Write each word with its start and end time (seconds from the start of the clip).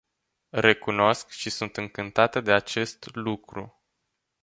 Recunosc 0.55 1.29
și 1.29 1.49
sunt 1.49 1.77
încântată 1.77 2.41
de 2.41 2.51
acest 2.53 3.09
lucru. 3.15 3.81